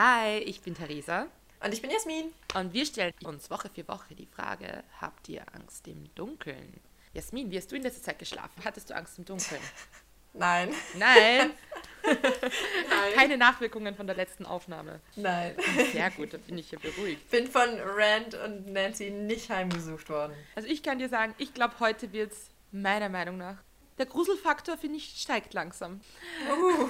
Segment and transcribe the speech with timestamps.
[0.00, 1.26] Hi, ich bin Theresa.
[1.58, 2.32] Und ich bin Jasmin.
[2.54, 6.80] Und wir stellen uns Woche für Woche die Frage, habt ihr Angst im Dunkeln?
[7.14, 8.62] Jasmin, wie hast du in letzter Zeit geschlafen?
[8.64, 9.60] Hattest du Angst im Dunkeln?
[10.34, 10.72] Nein.
[10.96, 11.50] Nein.
[12.04, 13.12] Nein.
[13.16, 15.00] Keine Nachwirkungen von der letzten Aufnahme.
[15.16, 15.56] Nein.
[15.90, 17.28] Sehr gut, da bin ich ja beruhigt.
[17.32, 20.32] Bin von Rand und Nancy nicht heimgesucht worden.
[20.54, 23.56] Also ich kann dir sagen, ich glaube, heute wird es meiner Meinung nach.
[23.98, 26.00] Der Gruselfaktor, finde ich, steigt langsam.
[26.48, 26.88] Uh.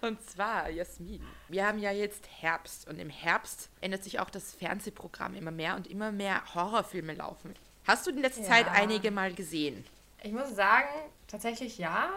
[0.06, 4.52] Und zwar, Jasmin, wir haben ja jetzt Herbst und im Herbst ändert sich auch das
[4.54, 7.54] Fernsehprogramm immer mehr und immer mehr Horrorfilme laufen.
[7.86, 8.48] Hast du in letzter Ja.
[8.48, 9.84] Zeit einige mal gesehen?
[10.22, 10.88] Ich muss sagen,
[11.28, 12.10] tatsächlich ja.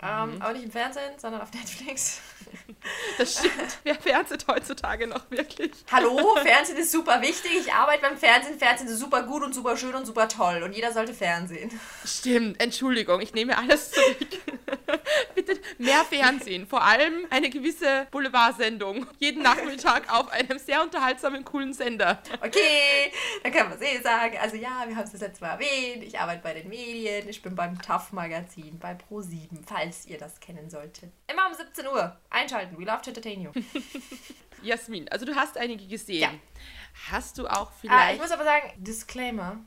[0.00, 0.42] Ähm, Mhm.
[0.42, 2.20] aber nicht im Fernsehen, sondern auf Netflix.
[3.18, 3.78] Das stimmt.
[3.82, 5.72] Wer fernseht heutzutage noch wirklich?
[5.92, 7.50] Hallo, Fernsehen ist super wichtig.
[7.66, 8.58] Ich arbeite beim Fernsehen.
[8.58, 10.62] Fernsehen ist super gut und super schön und super toll.
[10.62, 11.70] Und jeder sollte Fernsehen.
[12.06, 14.16] Stimmt, Entschuldigung, ich nehme alles zurück.
[15.34, 19.06] Bitte mehr Fernsehen, vor allem eine gewisse Boulevardsendung.
[19.18, 22.22] Jeden Nachmittag auf einem sehr unterhaltsamen, coolen Sender.
[22.40, 24.38] Okay, dann kann man es eh sagen.
[24.40, 26.04] Also ja, wir haben es das letzte Mal erwähnt.
[26.04, 27.28] Ich arbeite bei den Medien.
[27.28, 31.12] Ich bin beim TAF-Magazin, bei Pro7, falls ihr das kennen solltet.
[31.30, 32.16] Immer um 17 Uhr.
[32.30, 32.78] Einschalten.
[32.78, 33.50] We love to entertain you.
[34.62, 36.20] Jasmin, also du hast einige gesehen.
[36.20, 36.30] Ja.
[37.10, 38.20] Hast du auch Ah, ich vielleicht...
[38.20, 39.58] muss aber sagen, Disclaimer.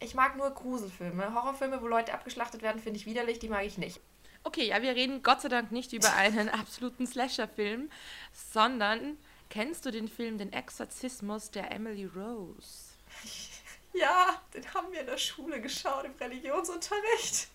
[0.00, 1.34] Ich mag nur Gruselfilme.
[1.34, 3.38] Horrorfilme, wo Leute abgeschlachtet werden, finde ich widerlich.
[3.40, 4.00] Die mag ich nicht.
[4.44, 7.90] Okay, ja, wir reden Gott sei Dank nicht über einen absoluten Slasher-Film,
[8.32, 9.18] sondern
[9.50, 12.88] kennst du den Film Den Exorzismus der Emily Rose?
[13.94, 17.48] Ja, den haben wir in der Schule geschaut, im Religionsunterricht.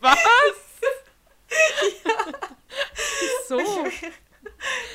[0.00, 0.18] Was?
[3.48, 3.58] So.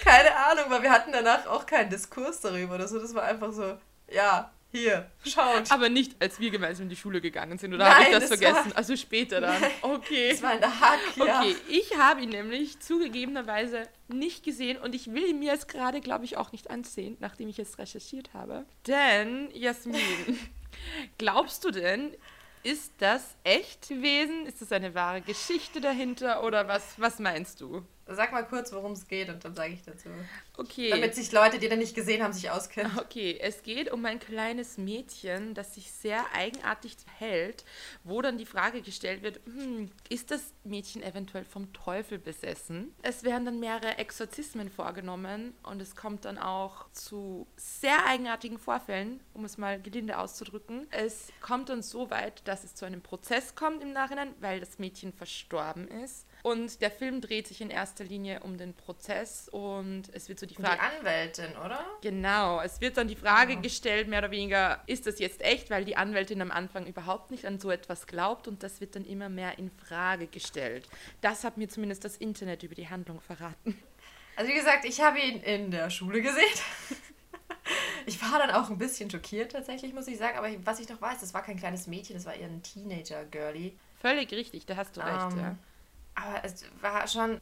[0.03, 2.99] Keine Ahnung, weil wir hatten danach auch keinen Diskurs darüber oder so.
[2.99, 3.77] Das war einfach so,
[4.11, 5.71] ja, hier, schaut.
[5.71, 8.39] Aber nicht, als wir gemeinsam in die Schule gegangen sind, oder habe ich das, das
[8.39, 8.71] vergessen?
[8.71, 9.59] war- Also später dann.
[9.61, 9.71] Nein.
[9.81, 10.31] Okay.
[10.31, 11.39] Das war in der Hack, ja.
[11.41, 16.01] Okay, ich habe ihn nämlich zugegebenerweise nicht gesehen und ich will ihn mir jetzt gerade,
[16.01, 18.65] glaube ich, auch nicht ansehen, nachdem ich jetzt recherchiert habe.
[18.87, 20.39] Denn, Jasmin,
[21.17, 22.13] glaubst du denn,
[22.63, 24.45] ist das echt gewesen?
[24.45, 27.83] Ist das eine wahre Geschichte dahinter oder was, was meinst du?
[28.15, 30.09] Sag mal kurz, worum es geht und dann sage ich dazu.
[30.57, 30.89] Okay.
[30.89, 32.91] Damit sich Leute, die den nicht gesehen haben, sich auskennen.
[32.99, 37.65] Okay, es geht um ein kleines Mädchen, das sich sehr eigenartig verhält,
[38.03, 42.93] wo dann die Frage gestellt wird, hm, ist das Mädchen eventuell vom Teufel besessen?
[43.01, 49.19] Es werden dann mehrere Exorzismen vorgenommen und es kommt dann auch zu sehr eigenartigen Vorfällen,
[49.33, 50.87] um es mal gelinde auszudrücken.
[50.91, 54.79] Es kommt dann so weit, dass es zu einem Prozess kommt im Nachhinein, weil das
[54.79, 56.27] Mädchen verstorben ist.
[56.43, 60.45] Und der Film dreht sich in erster Linie um den Prozess und es wird so
[60.45, 60.81] die Die Frage...
[60.81, 61.85] Anwältin, oder?
[62.01, 63.59] Genau, es wird dann die Frage Ja.
[63.61, 67.45] gestellt, mehr oder weniger, ist das jetzt echt, weil die Anwältin am Anfang überhaupt nicht
[67.45, 70.87] an so etwas glaubt und das wird dann immer mehr in Frage gestellt.
[71.21, 73.81] Das hat mir zumindest das Internet über die Handlung verraten.
[74.35, 76.41] Also wie gesagt, ich habe ihn in der Schule gesehen.
[78.07, 80.37] Ich war dann auch ein bisschen schockiert tatsächlich, muss ich sagen.
[80.37, 83.73] Aber was ich noch weiß, das war kein kleines Mädchen, das war eher ein Teenager-Girlie.
[84.01, 85.55] Völlig richtig, da hast du recht, Ähm, ja.
[86.21, 87.41] Aber es war schon,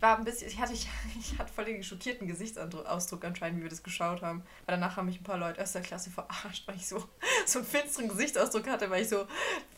[0.00, 3.70] war ein bisschen, ich hatte, ich, ich hatte voll den schockierten Gesichtsausdruck anscheinend, wie wir
[3.70, 4.42] das geschaut haben.
[4.66, 7.06] Weil danach haben mich ein paar Leute aus der Klasse verarscht, weil ich so,
[7.46, 9.26] so einen finsteren Gesichtsausdruck hatte, weil ich so,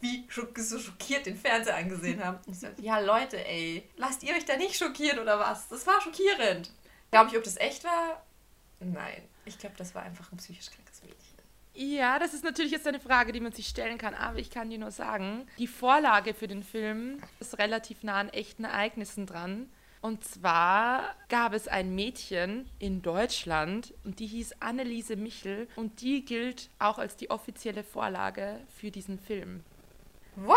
[0.00, 2.38] wie so schockiert den Fernseher angesehen habe.
[2.46, 5.68] Und ich so, ja Leute, ey, lasst ihr euch da nicht schockieren oder was?
[5.68, 6.70] Das war schockierend.
[7.10, 8.22] Glaube ich, ob das echt war?
[8.80, 9.22] Nein.
[9.44, 11.25] Ich glaube, das war einfach ein psychisch krankes Mädchen.
[11.78, 14.70] Ja, das ist natürlich jetzt eine Frage, die man sich stellen kann, aber ich kann
[14.70, 19.68] dir nur sagen, die Vorlage für den Film ist relativ nah an echten Ereignissen dran.
[20.00, 26.24] Und zwar gab es ein Mädchen in Deutschland und die hieß Anneliese Michel und die
[26.24, 29.62] gilt auch als die offizielle Vorlage für diesen Film.
[30.36, 30.56] What?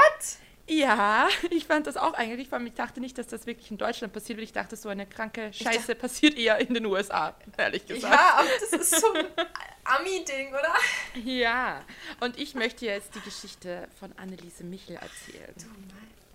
[0.70, 3.78] Ja, ich fand das auch eigentlich, vor allem ich dachte nicht, dass das wirklich in
[3.78, 4.48] Deutschland passiert wird.
[4.48, 8.14] Ich dachte, so eine kranke Scheiße passiert eher in den USA, ehrlich gesagt.
[8.14, 9.26] Ja, aber das ist so ein
[9.84, 10.76] Ami-Ding, oder?
[11.24, 11.82] Ja,
[12.20, 15.56] und ich möchte jetzt die Geschichte von Anneliese Michel erzählen.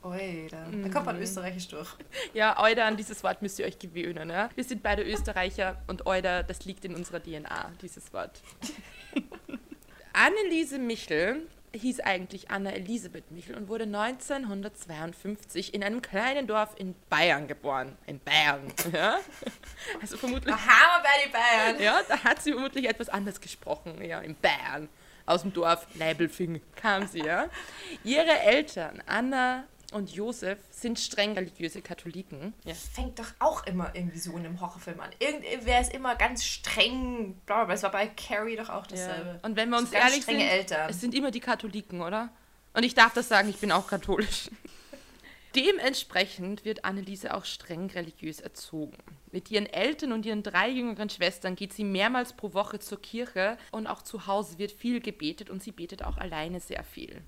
[0.02, 1.88] Ui, da, da kommt man österreichisch durch.
[2.34, 4.28] Ja, Euder, an dieses Wort müsst ihr euch gewöhnen.
[4.28, 4.50] Ja?
[4.54, 8.42] Wir sind beide Österreicher und Euder, das liegt in unserer DNA, dieses Wort.
[10.12, 16.94] Anneliese Michel hieß eigentlich Anna Elisabeth Michel und wurde 1952 in einem kleinen Dorf in
[17.08, 17.96] Bayern geboren.
[18.06, 19.18] In Bayern, ja?
[20.00, 21.82] Also vermutlich, Da haben wir bei den Bayern.
[21.82, 24.88] ja, da hat sie vermutlich etwas anders gesprochen, ja, in Bayern.
[25.26, 27.48] Aus dem Dorf Leibelfing kam sie, ja.
[28.04, 32.52] Ihre Eltern, Anna und Josef, sind streng religiöse Katholiken.
[32.64, 32.74] Ja.
[32.74, 35.10] Fängt doch auch immer irgendwie so in einem Horrorfilm an.
[35.18, 37.40] Irgendwer ist immer ganz streng.
[37.46, 37.70] Bla.
[37.72, 39.30] Es war bei Carrie doch auch dasselbe.
[39.30, 39.38] Ja.
[39.42, 40.90] Und wenn wir uns ganz ehrlich sind, Eltern.
[40.90, 42.30] es sind immer die Katholiken, oder?
[42.74, 44.50] Und ich darf das sagen, ich bin auch katholisch.
[45.54, 48.98] Dementsprechend wird Anneliese auch streng religiös erzogen.
[49.30, 53.56] Mit ihren Eltern und ihren drei jüngeren Schwestern geht sie mehrmals pro Woche zur Kirche
[53.70, 57.22] und auch zu Hause wird viel gebetet und sie betet auch alleine sehr viel.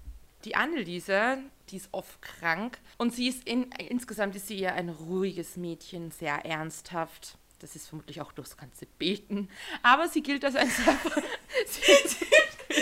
[0.47, 1.39] Die Anneliese,
[1.71, 6.13] die ist oft krank und sie ist in, insgesamt ist sie eher ein ruhiges Mädchen,
[6.13, 7.37] sehr ernsthaft.
[7.59, 9.49] Das ist vermutlich auch durchs ganze Beten.
[9.83, 10.97] Aber sie gilt als ein sehr.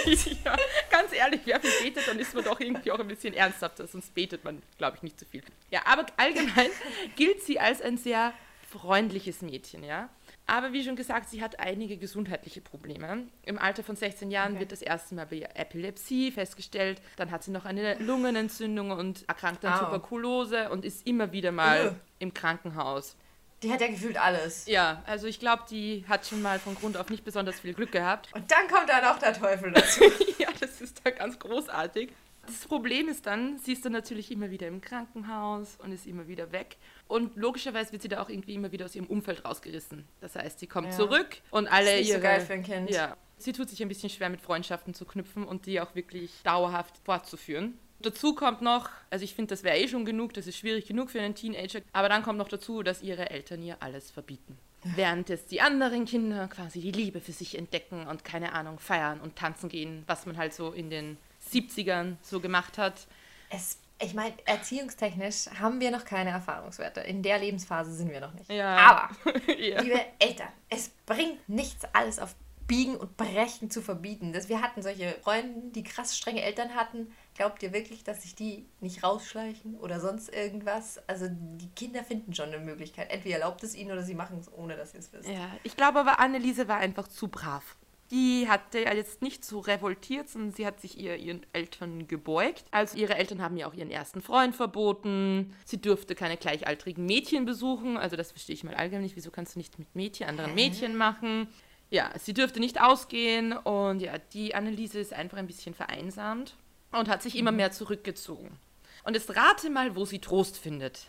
[0.44, 0.56] ja,
[0.90, 4.14] ganz ehrlich, wer viel betet, dann ist man doch irgendwie auch ein bisschen ernsthafter, sonst
[4.14, 5.42] betet man, glaube ich, nicht so viel.
[5.70, 6.68] Ja, aber allgemein
[7.16, 8.34] gilt sie als ein sehr
[8.70, 10.10] freundliches Mädchen, ja.
[10.46, 13.26] Aber wie schon gesagt, sie hat einige gesundheitliche Probleme.
[13.44, 14.60] Im Alter von 16 Jahren okay.
[14.60, 17.00] wird das erste Mal bei ihr Epilepsie festgestellt.
[17.16, 19.84] Dann hat sie noch eine Lungenentzündung und erkrankt an oh.
[19.84, 21.94] Tuberkulose und ist immer wieder mal uh.
[22.18, 23.16] im Krankenhaus.
[23.62, 24.66] Die hat ja gefühlt alles.
[24.66, 27.92] Ja, also ich glaube, die hat schon mal von Grund auf nicht besonders viel Glück
[27.92, 28.28] gehabt.
[28.34, 30.04] Und dann kommt da noch der Teufel dazu.
[30.38, 32.12] ja, das ist da ganz großartig.
[32.44, 36.28] Das Problem ist dann, sie ist dann natürlich immer wieder im Krankenhaus und ist immer
[36.28, 36.76] wieder weg.
[37.06, 40.06] Und logischerweise wird sie da auch irgendwie immer wieder aus ihrem Umfeld rausgerissen.
[40.20, 40.96] Das heißt, sie kommt ja.
[40.96, 42.18] zurück und alle das ist ihre.
[42.18, 42.90] So geil für ein Kind.
[42.90, 43.16] Ja.
[43.36, 46.96] Sie tut sich ein bisschen schwer mit Freundschaften zu knüpfen und die auch wirklich dauerhaft
[47.04, 47.78] fortzuführen.
[48.00, 51.10] Dazu kommt noch, also ich finde, das wäre eh schon genug, das ist schwierig genug
[51.10, 54.58] für einen Teenager, aber dann kommt noch dazu, dass ihre Eltern ihr alles verbieten.
[54.84, 59.20] Während es die anderen Kinder quasi die Liebe für sich entdecken und keine Ahnung, feiern
[59.20, 61.16] und tanzen gehen, was man halt so in den
[61.50, 63.06] 70ern so gemacht hat.
[63.48, 67.00] Es, ich meine, erziehungstechnisch haben wir noch keine Erfahrungswerte.
[67.00, 68.50] In der Lebensphase sind wir noch nicht.
[68.50, 68.76] Ja.
[68.76, 69.80] Aber, ja.
[69.80, 72.34] liebe Eltern, es bringt nichts, alles auf
[72.66, 74.32] Biegen und Brechen zu verbieten.
[74.32, 77.12] Das, wir hatten solche Freunde, die krass strenge Eltern hatten.
[77.34, 80.98] Glaubt ihr wirklich, dass sich die nicht rausschleichen oder sonst irgendwas?
[81.06, 83.10] Also die Kinder finden schon eine Möglichkeit.
[83.10, 85.30] Entweder erlaubt es ihnen oder sie machen es, ohne dass sie es wissen.
[85.30, 87.76] Ja, ich glaube aber, Anneliese war einfach zu brav.
[88.10, 92.64] Die hatte ja jetzt nicht so revoltiert, sondern sie hat sich ihr, ihren Eltern gebeugt.
[92.70, 95.54] Also ihre Eltern haben ja auch ihren ersten Freund verboten.
[95.64, 97.96] Sie durfte keine gleichaltrigen Mädchen besuchen.
[97.96, 99.16] Also das verstehe ich mal allgemein nicht.
[99.16, 101.48] Wieso kannst du nicht mit Mädchen, anderen Mädchen machen?
[101.94, 106.56] ja, sie dürfte nicht ausgehen und ja, die Anneliese ist einfach ein bisschen vereinsamt
[106.92, 107.58] und hat sich immer mhm.
[107.58, 108.58] mehr zurückgezogen.
[109.04, 111.06] Und jetzt rate mal, wo sie Trost findet.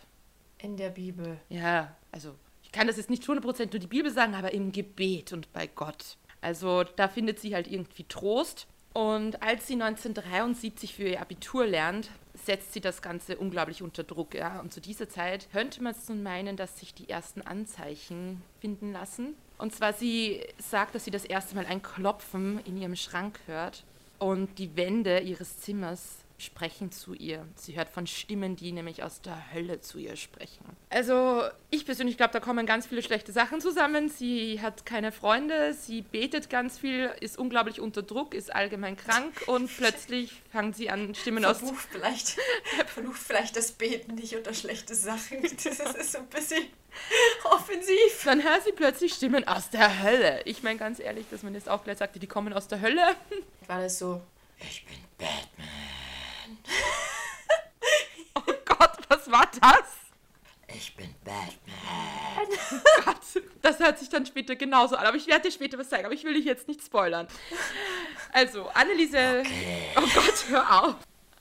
[0.58, 1.40] In der Bibel.
[1.48, 5.32] Ja, also ich kann das jetzt nicht 100% nur die Bibel sagen, aber im Gebet
[5.32, 6.16] und bei Gott.
[6.46, 8.68] Also da findet sie halt irgendwie Trost.
[8.92, 14.32] Und als sie 1973 für ihr Abitur lernt, setzt sie das Ganze unglaublich unter Druck.
[14.32, 14.60] Ja?
[14.60, 18.92] Und zu dieser Zeit könnte man es nun meinen, dass sich die ersten Anzeichen finden
[18.92, 19.34] lassen.
[19.58, 23.82] Und zwar, sie sagt, dass sie das erste Mal ein Klopfen in ihrem Schrank hört
[24.20, 27.46] und die Wände ihres Zimmers sprechen zu ihr.
[27.54, 30.64] Sie hört von Stimmen, die nämlich aus der Hölle zu ihr sprechen.
[30.90, 34.08] Also ich persönlich glaube, da kommen ganz viele schlechte Sachen zusammen.
[34.08, 39.44] Sie hat keine Freunde, sie betet ganz viel, ist unglaublich unter Druck, ist allgemein krank
[39.46, 41.86] und plötzlich fangen sie an, Stimmen verbucht aus...
[41.90, 42.36] Vielleicht,
[42.86, 45.42] verbucht vielleicht das Beten nicht unter schlechte Sachen.
[45.66, 46.64] Das ist so ein bisschen
[47.44, 48.24] offensiv.
[48.24, 50.42] Dann hört sie plötzlich Stimmen aus der Hölle.
[50.44, 53.16] Ich meine ganz ehrlich, dass man jetzt auch gleich sagte, die kommen aus der Hölle.
[53.66, 54.22] War das so,
[54.60, 55.95] ich bin Batman.
[58.34, 60.06] oh Gott, was war das?
[60.74, 61.46] Ich bin Batman.
[62.70, 65.06] Oh Gott, das hört sich dann später genauso an.
[65.06, 66.04] Aber ich werde dir später was zeigen.
[66.04, 67.26] Aber ich will dich jetzt nicht spoilern.
[68.32, 69.40] Also, Anneliese.
[69.40, 69.88] Okay.
[69.96, 70.94] Oh Gott, hör auf.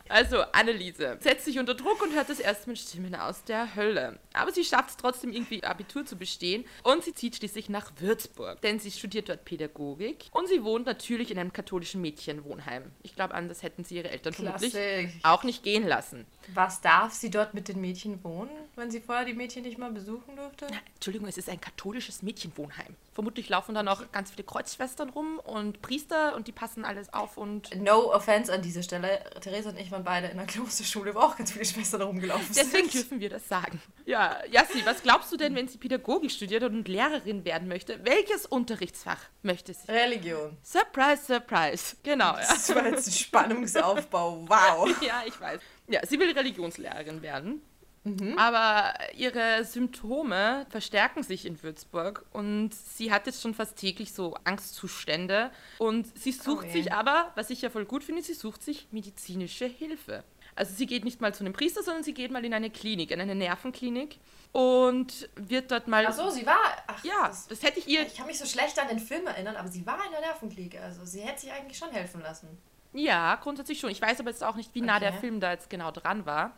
[0.07, 4.19] Also, Anneliese setzt sich unter Druck und hört das erste Mal Stimmen aus der Hölle.
[4.35, 8.61] Aber sie schafft es trotzdem irgendwie Abitur zu bestehen und sie zieht schließlich nach Würzburg,
[8.61, 12.91] denn sie studiert dort Pädagogik und sie wohnt natürlich in einem katholischen Mädchenwohnheim.
[13.03, 14.71] Ich glaube, anders hätten sie ihre Eltern Klassik.
[14.71, 16.25] vermutlich auch nicht gehen lassen.
[16.53, 19.91] Was darf sie dort mit den Mädchen wohnen, wenn sie vorher die Mädchen nicht mal
[19.91, 20.67] besuchen durfte?
[20.69, 22.95] Na, Entschuldigung, es ist ein katholisches Mädchenwohnheim.
[23.13, 27.37] Vermutlich laufen da noch ganz viele Kreuzschwestern rum und Priester und die passen alles auf
[27.37, 27.73] und.
[27.81, 29.23] No offense an dieser Stelle.
[29.41, 32.67] Theresa und ich waren beide in der Klosterschule, wo auch ganz viele Schwestern rumgelaufen sind.
[32.73, 33.81] Deswegen dürfen wir das sagen.
[34.05, 37.99] Ja, Jassi, was glaubst du denn, wenn sie Pädagogik studiert und Lehrerin werden möchte?
[38.03, 39.91] Welches Unterrichtsfach möchte sie?
[39.91, 40.57] Religion.
[40.63, 41.95] Surprise, surprise.
[42.03, 42.33] Genau.
[42.33, 42.47] Ja.
[42.49, 44.45] Das war jetzt ein Spannungsaufbau.
[44.47, 44.89] Wow.
[45.01, 45.59] ja, ich weiß.
[45.87, 47.61] Ja, sie will Religionslehrerin werden.
[48.05, 48.37] Mhm.
[48.37, 54.35] Aber ihre Symptome verstärken sich in Würzburg und sie hat jetzt schon fast täglich so
[54.43, 55.49] Angstzustände.
[55.79, 56.71] Und sie sucht okay.
[56.71, 60.23] sich aber, was ich ja voll gut finde, sie sucht sich medizinische Hilfe.
[60.55, 63.11] Also sie geht nicht mal zu einem Priester, sondern sie geht mal in eine Klinik,
[63.11, 64.19] in eine Nervenklinik
[64.53, 66.05] und wird dort mal.
[66.07, 66.57] Ach so, sie war.
[66.87, 68.05] Ach, ja, das, das, hätte ich ihr.
[68.07, 70.79] Ich kann mich so schlecht an den Film erinnern, aber sie war in der Nervenklinik.
[70.81, 72.57] Also sie hätte sich eigentlich schon helfen lassen.
[72.93, 73.89] Ja, grundsätzlich schon.
[73.89, 75.11] Ich weiß aber jetzt auch nicht, wie nah okay.
[75.11, 76.53] der Film da jetzt genau dran war.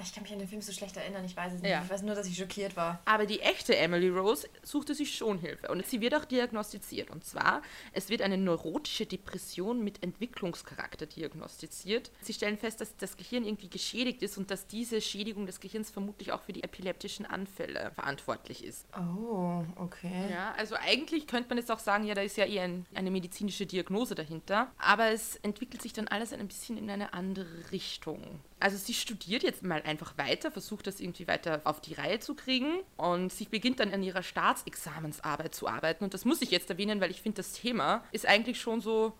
[0.00, 1.70] Ich kann mich an den Film so schlecht erinnern, ich weiß es nicht.
[1.70, 1.82] Ja.
[1.82, 3.00] Ich weiß nur, dass ich schockiert war.
[3.04, 7.10] Aber die echte Emily Rose suchte sich schon Hilfe und sie wird auch diagnostiziert.
[7.10, 12.10] Und zwar, es wird eine neurotische Depression mit Entwicklungscharakter diagnostiziert.
[12.22, 15.90] Sie stellen fest, dass das Gehirn irgendwie geschädigt ist und dass diese Schädigung des Gehirns
[15.90, 18.86] vermutlich auch für die epileptischen Anfälle verantwortlich ist.
[18.96, 20.30] Oh, okay.
[20.30, 23.10] Ja, also eigentlich könnte man jetzt auch sagen, ja, da ist ja eher ein, eine
[23.10, 24.72] medizinische Diagnose dahinter.
[24.78, 28.40] Aber es entwickelt sich dann alles ein bisschen in eine andere Richtung.
[28.62, 32.36] Also sie studiert jetzt mal einfach weiter, versucht das irgendwie weiter auf die Reihe zu
[32.36, 36.04] kriegen und sie beginnt dann an ihrer Staatsexamensarbeit zu arbeiten.
[36.04, 39.14] Und das muss ich jetzt erwähnen, weil ich finde, das Thema ist eigentlich schon so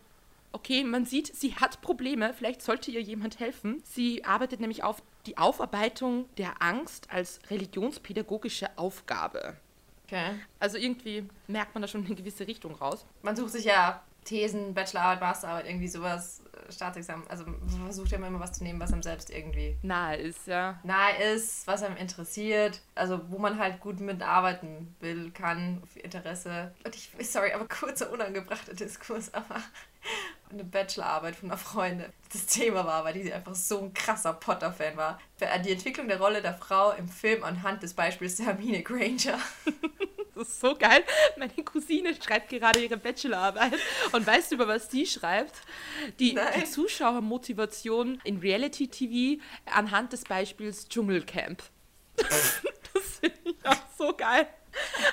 [0.52, 3.82] okay, man sieht, sie hat Probleme, vielleicht sollte ihr jemand helfen.
[3.84, 9.56] Sie arbeitet nämlich auf die Aufarbeitung der Angst als religionspädagogische Aufgabe.
[10.06, 10.38] Okay.
[10.61, 13.06] Also irgendwie merkt man da schon eine gewisse Richtung raus.
[13.22, 17.26] Man sucht sich ja Thesen, Bachelorarbeit, Masterarbeit, irgendwie sowas, Staatsexamen.
[17.28, 20.80] Also man versucht ja immer was zu nehmen, was einem selbst irgendwie nahe ist, ja.
[20.82, 22.80] Nahe ist, was einem interessiert.
[22.94, 26.74] Also wo man halt gut mitarbeiten will, kann, Interesse.
[26.84, 29.62] Und ich, sorry, aber kurzer, unangebrachter Diskurs, aber
[30.50, 34.96] eine Bachelorarbeit von einer Freundin das Thema war, weil die einfach so ein krasser Potter-Fan
[34.96, 35.18] war.
[35.40, 39.38] Die Entwicklung der Rolle der Frau im Film anhand des Beispiels der Hermine Granger.
[40.42, 41.04] Das ist so geil.
[41.37, 43.75] Meine Cousine schreibt gerade ihre Bachelorarbeit.
[44.11, 45.54] Und weißt du, über was sie schreibt?
[46.18, 51.62] Die, die Zuschauermotivation in Reality-TV anhand des Beispiels Dschungelcamp.
[52.16, 54.49] das finde ich auch so geil.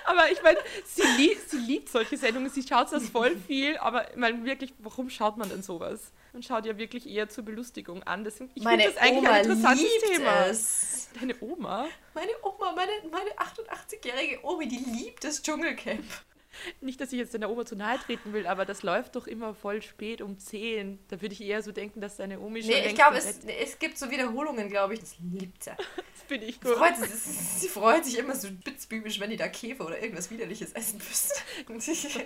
[0.06, 4.10] Aber ich meine, sie, lieb, sie liebt solche Sendungen, sie schaut das voll viel, aber
[4.10, 6.12] ich meine wirklich, warum schaut man denn sowas?
[6.34, 8.24] Man schaut ja wirklich eher zur Belustigung an.
[8.24, 10.46] Deswegen, ich finde das eigentlich Oma ein interessantes Thema.
[10.46, 11.10] Es.
[11.20, 11.88] Deine Oma?
[12.14, 16.06] Meine Oma, meine, meine 88-jährige Omi, die liebt das Dschungelcamp.
[16.82, 19.54] Nicht, dass ich jetzt deiner Oma zu nahe treten will, aber das läuft doch immer
[19.54, 21.00] voll spät um 10.
[21.08, 22.72] Da würde ich eher so denken, dass deine Omi schon.
[22.72, 25.00] Nee, ich glaube, es, es gibt so Wiederholungen, glaube ich.
[25.00, 25.72] Das liebt sie.
[25.72, 26.76] das finde ich gut.
[26.76, 30.98] Freut sie, freut sich immer so spitzbübisch, wenn die da Käfer oder irgendwas Widerliches essen
[30.98, 31.42] müsste.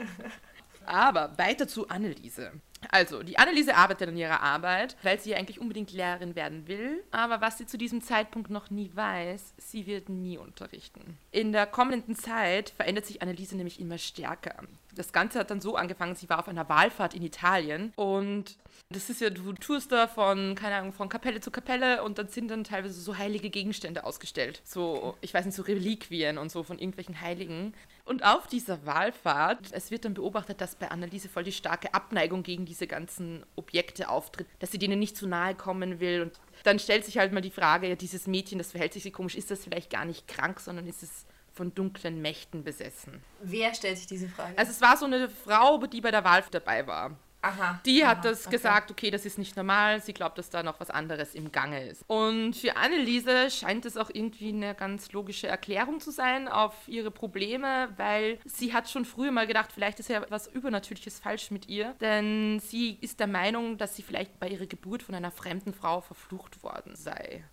[0.85, 2.51] aber weiter zu Anneliese.
[2.91, 7.03] Also, die Anneliese arbeitet an ihrer Arbeit, weil sie ja eigentlich unbedingt Lehrerin werden will.
[7.11, 11.17] Aber was sie zu diesem Zeitpunkt noch nie weiß, sie wird nie unterrichten.
[11.31, 14.55] In der kommenden Zeit verändert sich Anneliese nämlich immer stärker.
[14.95, 18.57] Das Ganze hat dann so angefangen, sie war auf einer Wahlfahrt in Italien und
[18.89, 22.27] das ist ja, du tourst da von, keine Ahnung, von Kapelle zu Kapelle und dann
[22.27, 24.61] sind dann teilweise so heilige Gegenstände ausgestellt.
[24.63, 27.73] So, ich weiß nicht, so Reliquien und so von irgendwelchen Heiligen.
[28.05, 32.43] Und auf dieser Wahlfahrt, es wird dann beobachtet, dass bei Anneliese voll die starke Abneigung
[32.43, 36.23] gegen diese ganzen Objekte auftritt, dass sie denen nicht zu nahe kommen will.
[36.23, 39.11] Und dann stellt sich halt mal die Frage, ja, dieses Mädchen, das verhält sich so
[39.11, 43.21] komisch, ist das vielleicht gar nicht krank, sondern ist es von dunklen Mächten besessen?
[43.41, 44.57] Wer stellt sich diese Frage?
[44.57, 47.17] Also es war so eine Frau, die bei der Wahl dabei war.
[47.43, 48.55] Aha, die aha, hat das okay.
[48.55, 51.85] gesagt, okay, das ist nicht normal, sie glaubt, dass da noch was anderes im Gange
[51.87, 52.05] ist.
[52.07, 57.11] Und für Anneliese scheint es auch irgendwie eine ganz logische Erklärung zu sein auf ihre
[57.11, 61.67] Probleme, weil sie hat schon früher mal gedacht, vielleicht ist ja was Übernatürliches falsch mit
[61.67, 65.73] ihr, denn sie ist der Meinung, dass sie vielleicht bei ihrer Geburt von einer fremden
[65.73, 67.43] Frau verflucht worden sei.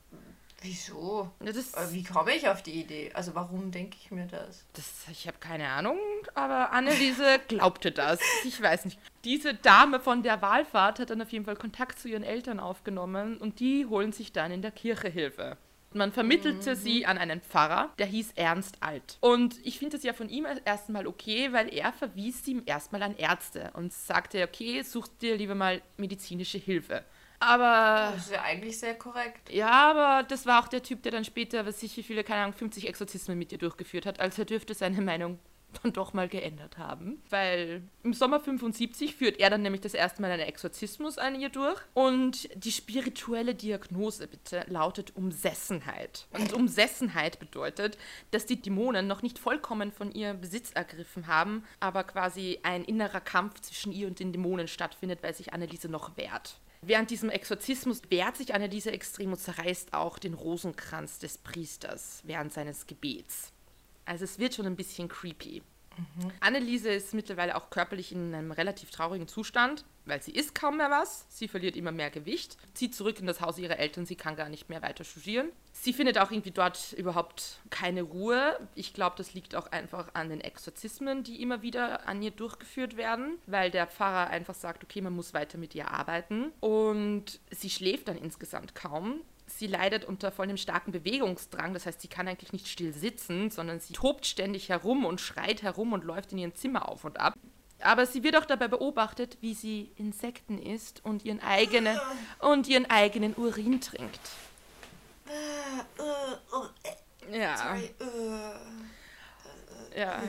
[0.62, 1.30] Wieso?
[1.40, 3.10] Das, Wie komme ich auf die Idee?
[3.14, 4.64] Also warum denke ich mir das?
[4.74, 5.98] das ich habe keine Ahnung,
[6.34, 8.20] aber Anneliese glaubte das.
[8.44, 8.98] Ich weiß nicht.
[9.24, 13.38] Diese Dame von der Wahlfahrt hat dann auf jeden Fall Kontakt zu ihren Eltern aufgenommen
[13.38, 15.56] und die holen sich dann in der Kirche Hilfe.
[15.92, 16.78] Man vermittelte mhm.
[16.78, 19.18] sie an einen Pfarrer, der hieß Ernst Alt.
[19.20, 23.16] Und ich finde das ja von ihm erstmal okay, weil er verwies sie erstmal an
[23.16, 27.04] Ärzte und sagte, okay, such dir lieber mal medizinische Hilfe.
[27.40, 28.12] Aber.
[28.14, 29.50] Das ist ja eigentlich sehr korrekt.
[29.50, 32.54] Ja, aber das war auch der Typ, der dann später, was sicher viele, keine Ahnung,
[32.54, 34.20] 50 Exorzismen mit dir durchgeführt hat.
[34.20, 35.38] Also er dürfte seine Meinung
[35.82, 37.22] dann doch mal geändert haben.
[37.30, 41.48] Weil im Sommer 75 führt er dann nämlich das erste Mal einen Exorzismus an ihr
[41.48, 41.80] durch.
[41.94, 46.26] Und die spirituelle Diagnose bitte lautet Umsessenheit.
[46.32, 47.98] Und Umsessenheit bedeutet,
[48.30, 53.20] dass die Dämonen noch nicht vollkommen von ihr Besitz ergriffen haben, aber quasi ein innerer
[53.20, 56.59] Kampf zwischen ihr und den Dämonen stattfindet, weil sich Anneliese noch wehrt.
[56.82, 62.52] Während diesem Exorzismus wehrt sich Anneliese extrem und zerreißt auch den Rosenkranz des Priesters während
[62.52, 63.52] seines Gebets.
[64.06, 65.62] Also es wird schon ein bisschen creepy.
[65.96, 66.32] Mhm.
[66.40, 70.90] Anneliese ist mittlerweile auch körperlich in einem relativ traurigen Zustand, weil sie isst kaum mehr
[70.90, 74.36] was, sie verliert immer mehr Gewicht, zieht zurück in das Haus ihrer Eltern, sie kann
[74.36, 75.50] gar nicht mehr weiter studieren.
[75.72, 78.58] Sie findet auch irgendwie dort überhaupt keine Ruhe.
[78.74, 82.96] Ich glaube, das liegt auch einfach an den Exorzismen, die immer wieder an ihr durchgeführt
[82.96, 86.52] werden, weil der Pfarrer einfach sagt, okay, man muss weiter mit ihr arbeiten.
[86.60, 89.22] Und sie schläft dann insgesamt kaum
[89.58, 91.74] sie leidet unter vollem starken Bewegungsdrang.
[91.74, 95.62] Das heißt, sie kann eigentlich nicht still sitzen, sondern sie tobt ständig herum und schreit
[95.62, 97.34] herum und läuft in ihrem Zimmer auf und ab.
[97.82, 101.98] Aber sie wird auch dabei beobachtet, wie sie Insekten isst und ihren eigenen,
[102.40, 104.20] und ihren eigenen Urin trinkt.
[105.26, 106.64] Äh, äh, oh,
[107.32, 107.56] äh, Ja.
[107.56, 107.94] sorry.
[109.96, 110.22] Ja,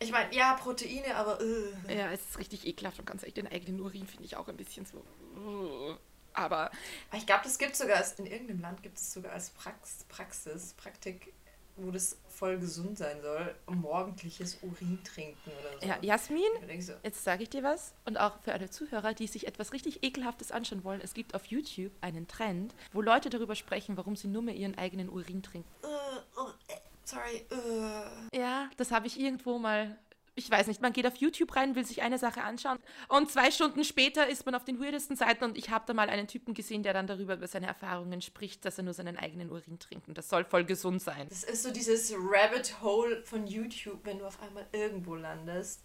[0.00, 1.96] Ich meine, ja, Proteine, aber äh.
[1.96, 4.56] ja, es ist richtig ekelhaft und ganz ehrlich, den eigenen Urin finde ich auch ein
[4.56, 5.96] bisschen so.
[6.34, 6.70] Aber
[7.16, 10.74] ich glaube, das gibt sogar, als- in irgendeinem Land gibt es sogar als Prax Praxis,
[10.74, 11.32] Praktik,
[11.78, 15.86] wo das voll gesund sein soll, morgendliches Urin trinken oder so.
[15.86, 19.46] ja, Jasmin, so, Jetzt sage ich dir was und auch für alle Zuhörer, die sich
[19.46, 21.00] etwas richtig Ekelhaftes anschauen wollen.
[21.02, 24.76] Es gibt auf YouTube einen Trend, wo Leute darüber sprechen, warum sie nur mehr ihren
[24.76, 25.68] eigenen Urin trinken.
[25.82, 28.38] oh, äh, sorry, äh.
[28.38, 29.98] Ja, das habe ich irgendwo mal.
[30.38, 32.78] Ich weiß nicht, man geht auf YouTube rein, will sich eine Sache anschauen
[33.08, 36.08] und zwei Stunden später ist man auf den weirdesten Seiten und ich habe da mal
[36.08, 39.50] einen Typen gesehen, der dann darüber über seine Erfahrungen spricht, dass er nur seinen eigenen
[39.50, 41.26] Urin trinkt und das soll voll gesund sein.
[41.28, 45.80] Das ist so dieses Rabbit Hole von YouTube, wenn du auf einmal irgendwo landest.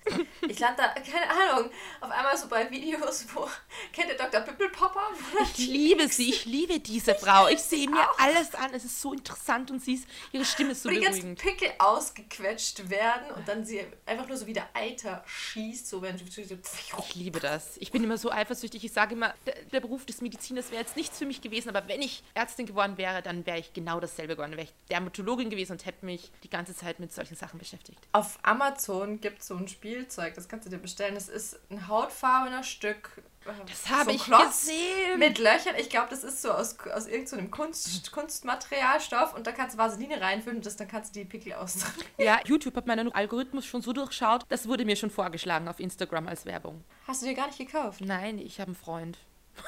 [0.48, 3.48] Ich lande da, keine Ahnung, auf einmal so bei Videos, wo,
[3.91, 4.41] kennt ihr Dr.
[4.41, 5.07] Pippelpopper?
[5.41, 7.48] Ich liebe sie, ich liebe diese Frau.
[7.48, 10.83] Ich sehe mir alles an, es ist so interessant und sie ist, ihre Stimme ist
[10.83, 11.39] so Wo die ganzen beruhigend.
[11.39, 16.26] Pickel ausgequetscht werden und dann sie einfach nur so wieder Eiter schießt, so wenn du
[16.26, 17.78] so Ich liebe das.
[17.78, 18.84] Ich bin immer so eifersüchtig.
[18.84, 21.88] Ich sage immer, der, der Beruf des Mediziners wäre jetzt nichts für mich gewesen, aber
[21.88, 24.52] wenn ich Ärztin geworden wäre, dann wäre ich genau dasselbe geworden.
[24.52, 28.00] Dann wäre ich Dermatologin gewesen und hätte mich die ganze Zeit mit solchen Sachen beschäftigt.
[28.12, 31.16] Auf Amazon gibt es so ein Spielzeug, das kannst du dir bestellen.
[31.16, 33.22] Das ist ein hautfarbener Stück.
[33.46, 35.20] Äh, Das habe so ich Klotz gesehen.
[35.20, 35.76] Mit Löchern.
[35.78, 40.22] Ich glaube, das ist so aus, aus irgendeinem Kunst, Kunstmaterialstoff und da kannst du Vaseline
[40.22, 41.86] reinfüllen und das, dann kannst du die Pickel aus.
[42.18, 46.28] Ja, YouTube hat meinen Algorithmus schon so durchschaut, das wurde mir schon vorgeschlagen auf Instagram
[46.28, 46.84] als Werbung.
[47.08, 48.02] Hast du dir gar nicht gekauft?
[48.02, 49.18] Nein, ich habe einen Freund.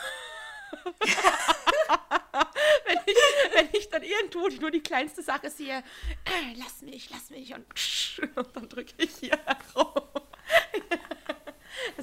[2.85, 3.15] wenn, ich,
[3.53, 7.65] wenn ich dann irgendwo nur die kleinste Sache sehe, äh, lass mich, lass mich und,
[8.35, 9.91] und dann drücke ich hier herum.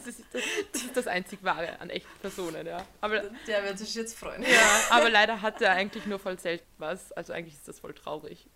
[0.04, 0.42] Das ist, das,
[0.72, 2.84] das ist das einzig Wahre an echten Personen, ja.
[3.00, 4.42] Aber, Der wird sich jetzt freuen.
[4.42, 4.48] ja,
[4.90, 7.12] aber leider hat er eigentlich nur voll selten was.
[7.12, 8.48] Also eigentlich ist das voll traurig.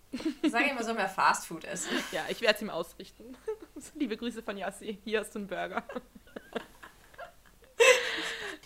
[0.43, 1.91] Sag ihm, er soll mehr Fastfood essen.
[2.11, 3.37] Ja, ich werde es ihm ausrichten.
[3.95, 4.99] Liebe Grüße von Yassi.
[5.03, 5.83] Hier hast du einen Burger.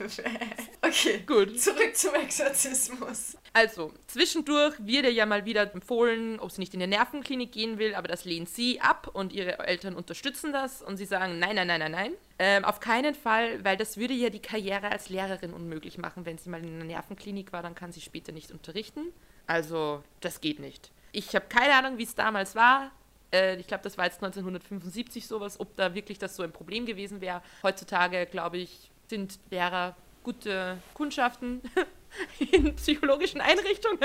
[0.83, 1.59] Okay, Gut.
[1.59, 3.37] zurück zum Exorzismus.
[3.53, 7.77] Also, zwischendurch wird ihr ja mal wieder empfohlen, ob sie nicht in eine Nervenklinik gehen
[7.77, 11.55] will, aber das lehnt sie ab und ihre Eltern unterstützen das und sie sagen, nein,
[11.55, 12.13] nein, nein, nein, nein.
[12.39, 16.25] Ähm, auf keinen Fall, weil das würde ihr die Karriere als Lehrerin unmöglich machen.
[16.25, 19.13] Wenn sie mal in einer Nervenklinik war, dann kann sie später nicht unterrichten.
[19.47, 20.91] Also, das geht nicht.
[21.11, 22.91] Ich habe keine Ahnung, wie es damals war.
[23.33, 26.85] Äh, ich glaube, das war jetzt 1975 sowas, ob da wirklich das so ein Problem
[26.85, 27.41] gewesen wäre.
[27.63, 31.61] Heutzutage, glaube ich, sind Lehrer gute Kundschaften
[32.39, 33.99] in psychologischen Einrichtungen.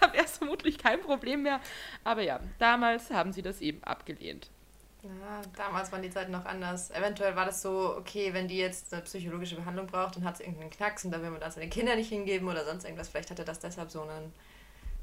[0.00, 1.60] Da wäre es vermutlich kein Problem mehr.
[2.04, 4.50] Aber ja, damals haben sie das eben abgelehnt.
[5.02, 6.90] Ja, damals waren die Zeiten noch anders.
[6.90, 10.42] Eventuell war das so, okay, wenn die jetzt eine psychologische Behandlung braucht, dann hat sie
[10.42, 13.08] irgendeinen Knacks und da will man das den Kindern nicht hingeben oder sonst irgendwas.
[13.08, 14.34] Vielleicht hatte das deshalb so einen,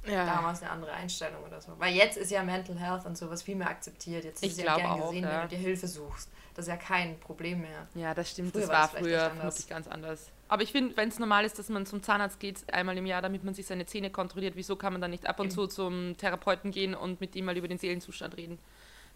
[0.09, 1.73] Ja, damals eine andere Einstellung oder so.
[1.77, 4.23] Weil jetzt ist ja Mental Health und sowas viel mehr akzeptiert.
[4.23, 5.31] Jetzt Ich ist es ja gern auch, gesehen, ja.
[5.31, 6.29] wenn du dir Hilfe suchst.
[6.53, 7.87] Das ist ja kein Problem mehr.
[7.93, 8.51] ja das stimmt.
[8.51, 10.31] Früher das war war früher vermutlich ganz anders.
[10.47, 13.21] Aber ich finde, wenn es normal ist, dass man zum Zahnarzt geht, einmal im Jahr,
[13.21, 16.15] damit man sich seine Zähne kontrolliert, wieso kann man dann nicht ab und zu zum
[16.17, 18.57] Therapeuten gehen und mit ihm mal über den Seelenzustand reden?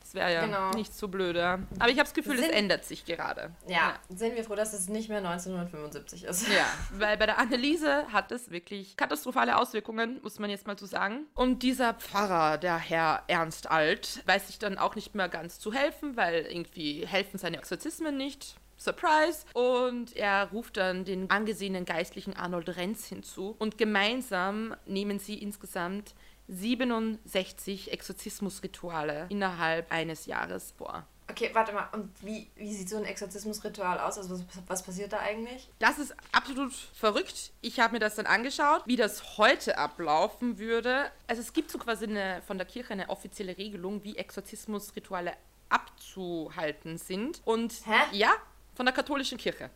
[0.01, 0.71] Das wäre ja Genau.
[0.71, 1.35] nicht so blöd.
[1.35, 1.59] Ja.
[1.79, 3.51] Aber ich habe das Gefühl, es ändert sich gerade.
[3.67, 6.47] Ja, sind wir froh, dass es nicht mehr 1975 ist.
[6.49, 6.65] Ja,
[6.99, 11.27] weil bei der Anneliese hat es wirklich katastrophale Auswirkungen, muss man jetzt mal so sagen.
[11.35, 15.71] Und dieser Pfarrer, der Herr Ernst Alt, weiß sich dann auch nicht mehr ganz zu
[15.71, 18.55] helfen, weil irgendwie helfen seine Exorzismen nicht.
[18.77, 19.45] Surprise!
[19.53, 23.55] Und er ruft dann den angesehenen Geistlichen Arnold Renz hinzu.
[23.59, 26.15] Und gemeinsam nehmen sie insgesamt
[26.51, 31.05] 67 Exorzismusrituale innerhalb eines Jahres vor.
[31.29, 31.87] Okay, warte mal.
[31.93, 34.17] Und wie, wie sieht so ein Exorzismusritual aus?
[34.17, 35.69] Also was, was passiert da eigentlich?
[35.79, 37.51] Das ist absolut verrückt.
[37.61, 41.09] Ich habe mir das dann angeschaut, wie das heute ablaufen würde.
[41.27, 45.33] Also es gibt so quasi eine, von der Kirche eine offizielle Regelung, wie Exorzismusrituale
[45.69, 47.41] abzuhalten sind.
[47.45, 48.17] Und Hä?
[48.17, 48.33] ja,
[48.75, 49.69] von der katholischen Kirche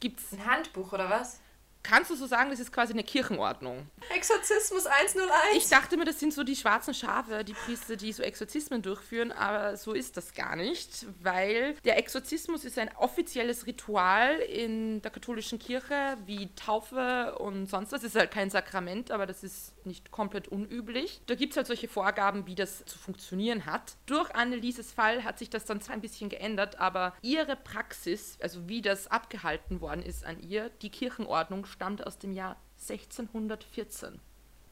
[0.00, 0.32] gibt's.
[0.32, 1.40] Ein Handbuch oder was?
[1.88, 3.86] Kannst du so sagen, das ist quasi eine Kirchenordnung.
[4.14, 5.30] Exorzismus 101.
[5.56, 9.32] Ich dachte mir, das sind so die schwarzen Schafe, die Priester, die so Exorzismen durchführen,
[9.32, 15.10] aber so ist das gar nicht, weil der Exorzismus ist ein offizielles Ritual in der
[15.10, 18.02] katholischen Kirche, wie Taufe und sonst was.
[18.02, 21.22] Es ist halt kein Sakrament, aber das ist nicht komplett unüblich.
[21.24, 23.96] Da gibt es halt solche Vorgaben, wie das zu funktionieren hat.
[24.04, 28.68] Durch Annelieses Fall hat sich das dann zwar ein bisschen geändert, aber ihre Praxis, also
[28.68, 34.20] wie das abgehalten worden ist an ihr, die Kirchenordnung stammt aus dem Jahr 1614.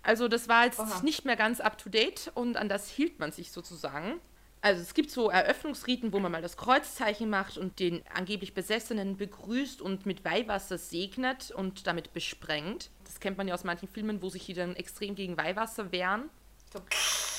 [0.03, 1.03] Also das war jetzt Oha.
[1.03, 4.21] nicht mehr ganz up-to-date und an das hielt man sich sozusagen.
[4.61, 9.17] Also es gibt so Eröffnungsriten, wo man mal das Kreuzzeichen macht und den angeblich Besessenen
[9.17, 12.91] begrüßt und mit Weihwasser segnet und damit besprengt.
[13.05, 16.29] Das kennt man ja aus manchen Filmen, wo sich die dann extrem gegen Weihwasser wehren.
[16.73, 16.81] So,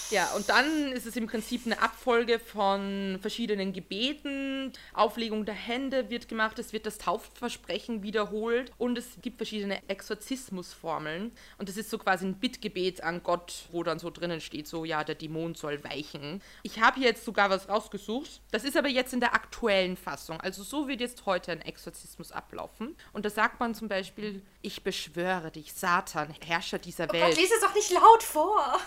[0.10, 4.72] Ja, und dann ist es im Prinzip eine Abfolge von verschiedenen Gebeten.
[4.94, 11.34] Auflegung der Hände wird gemacht, es wird das Taufversprechen wiederholt und es gibt verschiedene Exorzismusformeln.
[11.58, 14.86] Und das ist so quasi ein Bittgebet an Gott, wo dann so drinnen steht, so
[14.86, 16.42] ja, der Dämon soll weichen.
[16.64, 18.40] Ich habe jetzt sogar was rausgesucht.
[18.52, 20.40] Das ist aber jetzt in der aktuellen Fassung.
[20.40, 22.96] Also so wird jetzt heute ein Exorzismus ablaufen.
[23.12, 27.36] Und da sagt man zum Beispiel, ich beschwöre dich, Satan, Herrscher dieser oh Welt.
[27.36, 28.80] Gott, lies es doch nicht laut vor.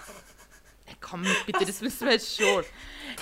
[1.01, 2.65] Komm, bitte, das wissen wir jetzt schon.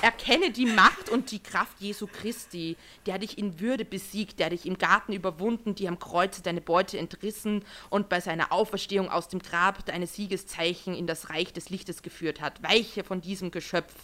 [0.02, 2.76] Erkenne die Macht und die Kraft Jesu Christi,
[3.06, 6.98] der dich in Würde besiegt, der dich im Garten überwunden, dir am Kreuze deine Beute
[6.98, 12.02] entrissen und bei seiner Auferstehung aus dem Grab deine Siegeszeichen in das Reich des Lichtes
[12.02, 12.62] geführt hat.
[12.62, 13.94] Weiche von diesem Geschöpf.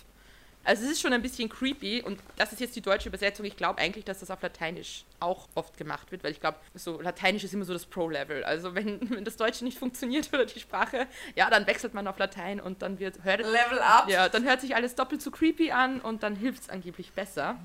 [0.64, 3.44] Also es ist schon ein bisschen creepy und das ist jetzt die deutsche Übersetzung.
[3.44, 7.00] Ich glaube eigentlich, dass das auf Lateinisch auch oft gemacht wird, weil ich glaube, so
[7.00, 8.44] Lateinisch ist immer so das Pro-Level.
[8.44, 12.18] Also wenn, wenn das Deutsche nicht funktioniert oder die Sprache, ja, dann wechselt man auf
[12.18, 14.08] Latein und dann wird hört, Level up.
[14.08, 17.58] ja, dann hört sich alles doppelt so creepy an und dann hilft es angeblich besser.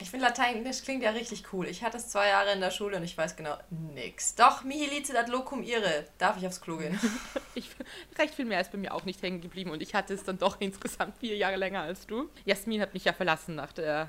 [0.00, 1.66] Ich finde Lateinisch klingt ja richtig cool.
[1.66, 3.56] Ich hatte es zwei Jahre in der Schule und ich weiß genau
[3.94, 4.36] nix.
[4.36, 6.06] Doch, mihi licet ad locum ire.
[6.18, 6.98] Darf ich aufs Klo gehen?
[7.54, 7.70] Ich,
[8.16, 10.38] recht viel mehr ist bei mir auch nicht hängen geblieben und ich hatte es dann
[10.38, 12.30] doch insgesamt vier Jahre länger als du.
[12.44, 14.08] Jasmin hat mich ja verlassen nach, der,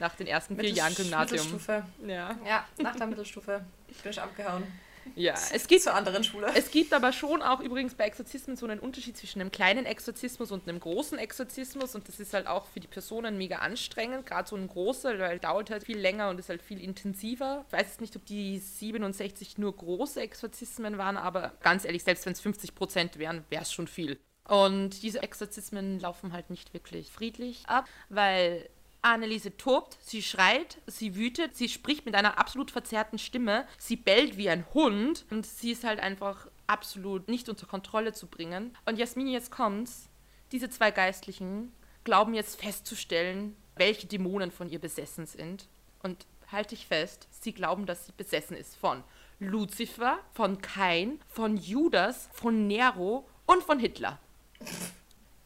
[0.00, 1.44] nach den ersten vier Jahren Gymnasium.
[1.44, 1.84] Mittelstufe.
[2.04, 2.36] Ja.
[2.44, 3.64] Ja, nach der Mittelstufe
[4.02, 4.66] bin ich abgehauen.
[5.14, 6.50] Ja, es gibt Zur anderen Schule.
[6.54, 10.50] Es gibt aber schon auch übrigens bei Exorzismen so einen Unterschied zwischen einem kleinen Exorzismus
[10.50, 14.48] und einem großen Exorzismus und das ist halt auch für die Personen mega anstrengend, gerade
[14.48, 17.64] so ein großer, weil dauert halt viel länger und ist halt viel intensiver.
[17.66, 22.26] Ich weiß jetzt nicht, ob die 67 nur große Exorzismen waren, aber ganz ehrlich, selbst
[22.26, 24.18] wenn es 50 Prozent wären, wäre es schon viel.
[24.48, 28.68] Und diese Exorzismen laufen halt nicht wirklich friedlich ab, weil
[29.02, 34.36] Anneliese tobt, sie schreit, sie wütet, sie spricht mit einer absolut verzerrten Stimme, sie bellt
[34.36, 38.76] wie ein Hund und sie ist halt einfach absolut nicht unter Kontrolle zu bringen.
[38.84, 40.08] Und Jasmin, jetzt kommt's.
[40.52, 41.72] Diese zwei Geistlichen
[42.04, 45.68] glauben jetzt festzustellen, welche Dämonen von ihr besessen sind.
[46.02, 49.04] Und halte ich fest, sie glauben, dass sie besessen ist von
[49.40, 54.18] Luzifer, von Kain, von Judas, von Nero und von Hitler.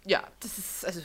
[0.04, 1.02] Ja, das ist, also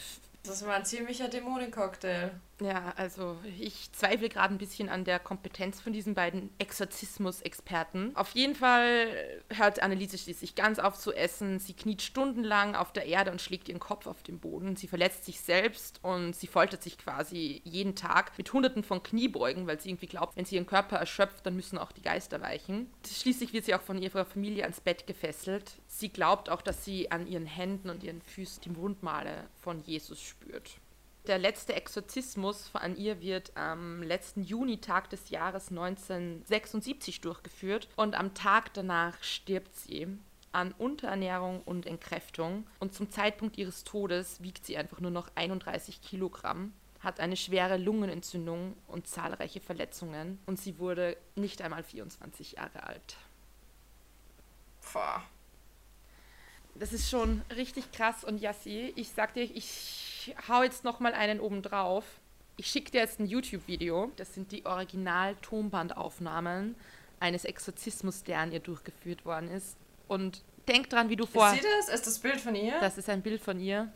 [0.47, 2.31] Das war ein ziemlicher Dämonencocktail.
[2.59, 8.15] Ja, also ich zweifle gerade ein bisschen an der Kompetenz von diesen beiden Exorzismus-Experten.
[8.15, 11.59] Auf jeden Fall hört Anneliese schließlich ganz auf zu essen.
[11.59, 14.75] Sie kniet stundenlang auf der Erde und schlägt ihren Kopf auf den Boden.
[14.75, 19.67] Sie verletzt sich selbst und sie foltert sich quasi jeden Tag mit hunderten von Kniebeugen,
[19.67, 22.91] weil sie irgendwie glaubt, wenn sie ihren Körper erschöpft, dann müssen auch die Geister weichen.
[23.07, 25.73] Schließlich wird sie auch von ihrer Familie ans Bett gefesselt.
[25.85, 30.21] Sie glaubt auch, dass sie an ihren Händen und ihren Füßen die Wundmale von Jesus
[30.21, 30.79] spürt.
[31.27, 38.33] Der letzte Exorzismus an ihr wird am letzten Junitag des Jahres 1976 durchgeführt und am
[38.33, 40.07] Tag danach stirbt sie
[40.53, 46.01] an Unterernährung und Entkräftung und zum Zeitpunkt ihres Todes wiegt sie einfach nur noch 31
[46.01, 52.83] Kilogramm, hat eine schwere Lungenentzündung und zahlreiche Verletzungen und sie wurde nicht einmal 24 Jahre
[52.83, 53.17] alt.
[54.93, 55.21] Boah.
[56.75, 60.06] Das ist schon richtig krass und Yassi, ich sag dir, ich
[60.47, 62.03] hau jetzt noch mal einen oben drauf.
[62.55, 64.11] Ich schicke dir jetzt ein YouTube-Video.
[64.15, 66.75] Das sind die Original-Tonbandaufnahmen
[67.19, 69.77] eines Exorzismus, der an ihr durchgeführt worden ist.
[70.07, 71.49] Und denk dran, wie du vor.
[71.49, 71.89] Ist sie das?
[71.89, 72.79] Ist das Bild von ihr?
[72.79, 73.91] Das ist ein Bild von ihr.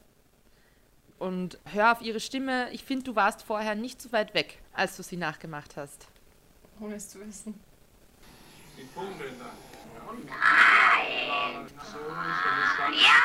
[1.20, 2.72] Und hör auf ihre Stimme.
[2.72, 6.08] Ich finde, du warst vorher nicht so weit weg, als du sie nachgemacht hast.
[6.80, 7.60] Ohne es zu wissen.
[8.78, 9.52] Die Tonbänder.
[10.28, 11.68] Nein!
[11.92, 13.20] So ist ja!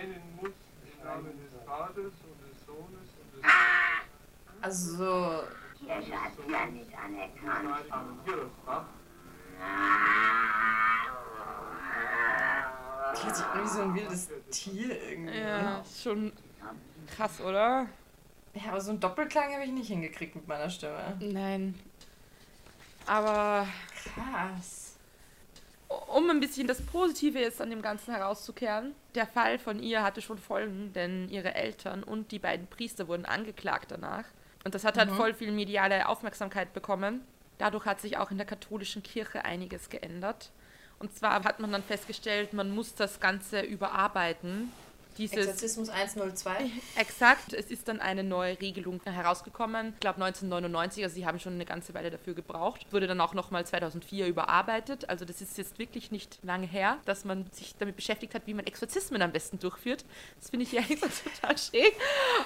[0.00, 0.50] nennen muss
[0.84, 4.30] im Namen des Vaters und des Sohnes und des Also, Kirche hat sie ja nicht
[4.30, 4.40] anerkannt.
[4.40, 4.49] Heiligen
[8.24, 8.86] Hierophant.
[13.16, 15.38] die hört sich an wie so ein wildes Tier irgendwie.
[15.38, 16.32] Ja, schon
[17.16, 17.86] krass, oder?
[18.54, 21.16] Ja, aber so einen Doppelklang habe ich nicht hingekriegt mit meiner Stimme.
[21.20, 21.74] Nein.
[23.06, 23.66] Aber
[24.04, 24.96] Krass.
[25.88, 30.20] um ein bisschen das Positive jetzt an dem Ganzen herauszukehren, der Fall von ihr hatte
[30.22, 34.24] schon Folgen, denn ihre Eltern und die beiden Priester wurden angeklagt danach.
[34.64, 37.22] Und das hat halt voll viel mediale Aufmerksamkeit bekommen.
[37.58, 40.50] Dadurch hat sich auch in der katholischen Kirche einiges geändert.
[40.98, 44.70] Und zwar hat man dann festgestellt, man muss das Ganze überarbeiten.
[45.18, 46.70] Dieses Exorzismus 102.
[46.96, 49.94] Exakt, es ist dann eine neue Regelung herausgekommen.
[49.94, 52.86] Ich glaube 1999, also sie haben schon eine ganze Weile dafür gebraucht.
[52.90, 55.08] Wurde dann auch nochmal 2004 überarbeitet.
[55.08, 58.54] Also das ist jetzt wirklich nicht lange her, dass man sich damit beschäftigt hat, wie
[58.54, 60.04] man Exorzismen am besten durchführt.
[60.38, 61.94] Das finde ich ja total schräg.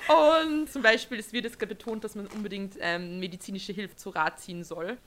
[0.09, 4.41] Und zum Beispiel es wird es betont, dass man unbedingt ähm, medizinische Hilfe zu Rat
[4.41, 4.99] ziehen soll.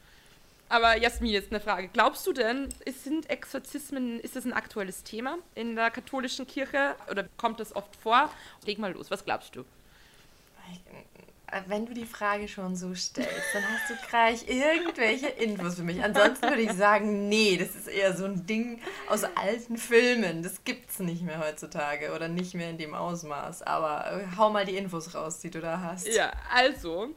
[0.70, 1.88] Aber Jasmin, jetzt eine Frage.
[1.88, 6.96] Glaubst du denn, es sind Exorzismen, ist das ein aktuelles Thema in der katholischen Kirche
[7.10, 8.30] oder kommt das oft vor?
[8.66, 9.64] Leg mal los, was glaubst du?
[11.68, 16.04] Wenn du die Frage schon so stellst, dann hast du gleich irgendwelche Infos für mich.
[16.04, 20.44] Ansonsten würde ich sagen, nee, das ist eher so ein Ding aus alten Filmen.
[20.44, 23.62] Das gibt's nicht mehr heutzutage oder nicht mehr in dem Ausmaß.
[23.62, 26.10] Aber äh, hau mal die Infos raus, die du da hast.
[26.10, 27.16] Ja, also,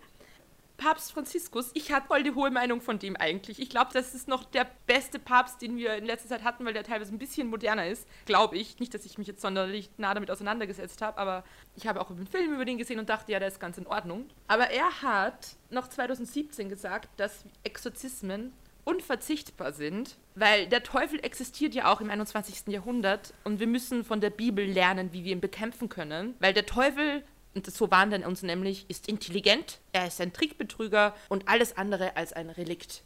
[0.81, 3.61] Papst Franziskus, ich hatte voll die hohe Meinung von dem eigentlich.
[3.61, 6.73] Ich glaube, das ist noch der beste Papst, den wir in letzter Zeit hatten, weil
[6.73, 8.79] der teilweise ein bisschen moderner ist, glaube ich.
[8.81, 11.45] Nicht, dass ich mich jetzt sonderlich nah damit auseinandergesetzt habe, aber
[11.77, 13.87] ich habe auch einen Film über den gesehen und dachte, ja, der ist ganz in
[13.87, 14.25] Ordnung.
[14.49, 21.93] Aber er hat noch 2017 gesagt, dass Exorzismen unverzichtbar sind, weil der Teufel existiert ja
[21.93, 22.69] auch im 21.
[22.69, 26.65] Jahrhundert und wir müssen von der Bibel lernen, wie wir ihn bekämpfen können, weil der
[26.65, 27.23] Teufel
[27.55, 32.17] und so waren dann uns nämlich, ist intelligent, er ist ein Trickbetrüger und alles andere
[32.17, 33.03] als ein Relikt.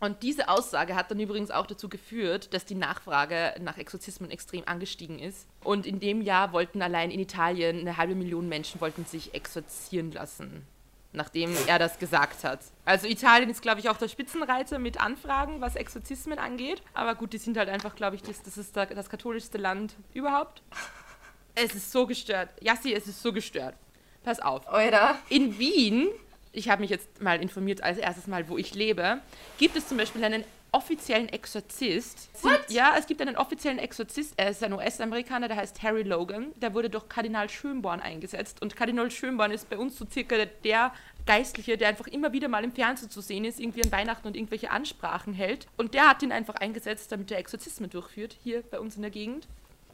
[0.00, 4.62] Und diese Aussage hat dann übrigens auch dazu geführt, dass die Nachfrage nach Exorzismen extrem
[4.66, 5.48] angestiegen ist.
[5.64, 10.12] Und in dem Jahr wollten allein in Italien eine halbe Million Menschen wollten sich exorzieren
[10.12, 10.64] lassen,
[11.12, 12.60] nachdem er das gesagt hat.
[12.84, 16.80] Also Italien ist, glaube ich, auch der Spitzenreiter mit Anfragen, was Exorzismen angeht.
[16.94, 20.62] Aber gut, die sind halt einfach, glaube ich, das, das ist das katholischste Land überhaupt.
[21.60, 22.50] Es ist so gestört.
[22.60, 23.74] Jassi, es ist so gestört.
[24.24, 24.68] Pass auf.
[24.68, 25.18] Oder?
[25.28, 26.08] In Wien,
[26.52, 29.20] ich habe mich jetzt mal informiert als erstes Mal, wo ich lebe,
[29.58, 32.28] gibt es zum Beispiel einen offiziellen Exorzist.
[32.42, 32.64] What?
[32.68, 36.52] Ja, es gibt einen offiziellen Exorzist, er ist ein US-Amerikaner, der heißt Harry Logan.
[36.56, 38.60] Der wurde durch Kardinal Schönborn eingesetzt.
[38.60, 40.92] Und Kardinal Schönborn ist bei uns so circa der
[41.26, 44.36] Geistliche, der einfach immer wieder mal im Fernsehen zu sehen ist, irgendwie an Weihnachten und
[44.36, 45.66] irgendwelche Ansprachen hält.
[45.76, 49.10] Und der hat ihn einfach eingesetzt, damit er Exorzismen durchführt, hier bei uns in der
[49.10, 49.46] Gegend.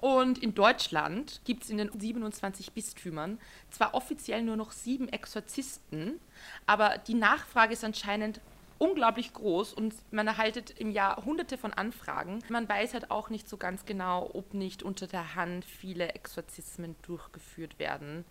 [0.05, 3.41] Und in Deutschland gibt es in den 27 Bistümern
[3.71, 6.21] zwar offiziell nur noch sieben Exorzisten,
[6.67, 8.43] aber die Nachfrage ist anscheinend
[8.77, 12.41] unglaublich groß und man erhaltet im Jahr hunderte von Anfragen.
[12.51, 16.97] Man weiß halt auch nicht so ganz genau, ob nicht unter der Hand viele Exorzismen
[17.01, 18.27] durchgeführt werden.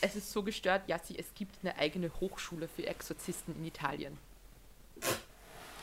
[0.00, 4.18] Es ist so gestört, Jassi, es gibt eine eigene Hochschule für Exorzisten in Italien.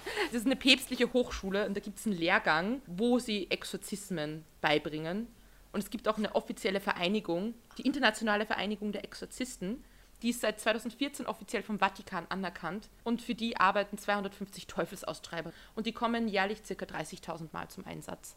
[0.32, 5.28] Das ist eine päpstliche Hochschule und da gibt es einen Lehrgang, wo sie Exorzismen beibringen.
[5.72, 9.84] Und es gibt auch eine offizielle Vereinigung, die Internationale Vereinigung der Exorzisten.
[10.22, 15.86] Die ist seit 2014 offiziell vom Vatikan anerkannt und für die arbeiten 250 Teufelsaustreiber und
[15.86, 16.74] die kommen jährlich ca.
[16.74, 18.36] 30.000 Mal zum Einsatz.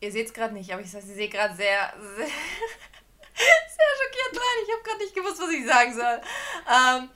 [0.00, 4.64] Ihr seht es gerade nicht, aber ich, sehe gerade sehr, sehr, sehr schockiert rein.
[4.64, 6.20] Ich habe gerade nicht gewusst, was ich sagen soll.
[6.68, 7.10] Ähm,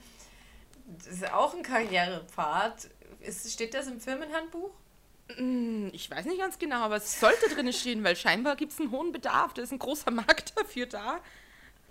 [0.97, 2.89] das ist auch ein Karrierepfad.
[3.25, 4.71] Ist, steht das im Firmenhandbuch?
[5.35, 8.79] Hm, Ich weiß nicht ganz genau, aber es sollte drin stehen, weil scheinbar gibt es
[8.79, 9.53] einen hohen Bedarf.
[9.53, 11.19] Da ist ein großer Markt dafür da.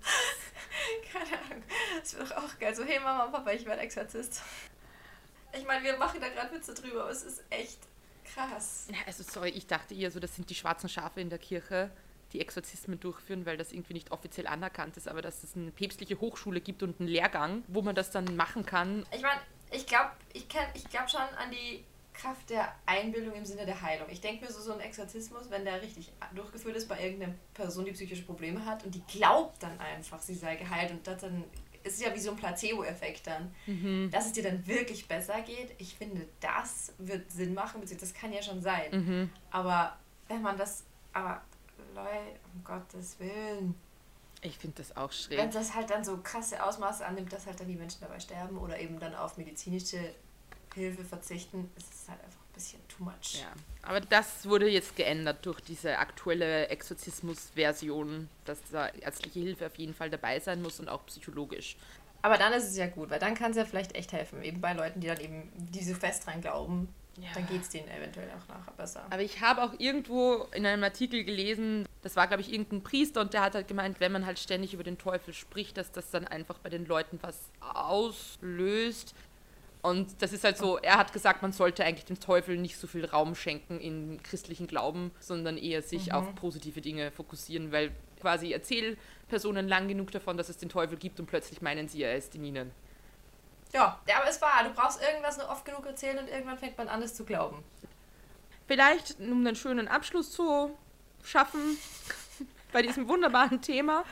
[1.13, 1.63] Keine Ahnung.
[2.01, 2.75] Das wäre doch auch geil.
[2.75, 4.43] So, hey Mama und Papa, ich werde Exorzist.
[5.57, 7.79] Ich meine, wir machen da gerade Witze drüber, aber es ist echt
[8.35, 8.87] krass.
[8.91, 11.91] Ja, also sorry, ich dachte eher so, das sind die schwarzen Schafe in der Kirche,
[12.33, 16.19] die Exorzismen durchführen, weil das irgendwie nicht offiziell anerkannt ist, aber dass es eine päpstliche
[16.21, 19.07] Hochschule gibt und einen Lehrgang, wo man das dann machen kann.
[19.15, 19.41] Ich meine,
[19.75, 24.09] ich glaube ich ich glaub schon an die Kraft der Einbildung im Sinne der Heilung.
[24.09, 27.85] Ich denke mir so, so ein Exorzismus, wenn der richtig durchgeführt ist bei irgendeiner Person,
[27.85, 31.45] die psychische Probleme hat und die glaubt dann einfach, sie sei geheilt und das dann
[31.83, 33.55] ist ja wie so ein Placebo-Effekt dann,
[34.11, 35.75] dass es dir dann wirklich besser geht.
[35.77, 39.31] Ich finde, das wird Sinn machen, beziehungsweise das kann ja schon sein.
[39.51, 41.43] Aber wenn man das, aber
[41.95, 43.75] Leute, um Gottes Willen,
[44.45, 45.39] Ich finde das auch schräg.
[45.39, 48.59] wenn das halt dann so krasse Ausmaße annimmt, dass halt dann die Menschen dabei sterben
[48.59, 49.99] oder eben dann auf medizinische
[50.75, 53.41] Hilfe verzichten, ist es halt einfach ein bisschen too much.
[53.41, 53.53] Ja,
[53.83, 59.95] aber das wurde jetzt geändert durch diese aktuelle Exorzismus-Version, dass da ärztliche Hilfe auf jeden
[59.95, 61.77] Fall dabei sein muss und auch psychologisch.
[62.21, 64.43] Aber dann ist es ja gut, weil dann kann es ja vielleicht echt helfen.
[64.43, 67.29] Eben bei Leuten, die dann eben die so fest dran glauben, Ja.
[67.35, 69.07] dann geht es denen eventuell auch nachher besser.
[69.11, 73.21] Aber ich habe auch irgendwo in einem Artikel gelesen, das war, glaube ich, irgendein Priester
[73.21, 76.11] und der hat halt gemeint, wenn man halt ständig über den Teufel spricht, dass das
[76.11, 79.15] dann einfach bei den Leuten was auslöst.
[79.81, 82.87] Und das ist halt so, er hat gesagt, man sollte eigentlich dem Teufel nicht so
[82.87, 88.51] viel Raum schenken im christlichen Glauben, sondern eher sich auf positive Dinge fokussieren, weil quasi
[88.51, 92.35] Erzählpersonen lang genug davon, dass es den Teufel gibt und plötzlich meinen sie, er ist
[92.35, 92.71] in ihnen.
[93.75, 96.89] Ja, aber es war, du brauchst irgendwas nur oft genug erzählen und irgendwann fängt man
[96.89, 97.63] an, es zu glauben.
[98.69, 100.77] Vielleicht, um einen schönen Abschluss zu
[101.25, 101.61] schaffen,
[102.73, 104.05] bei diesem wunderbaren Thema.